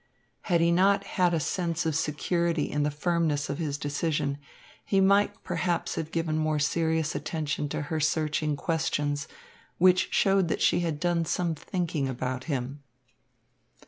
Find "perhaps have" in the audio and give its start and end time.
5.43-6.09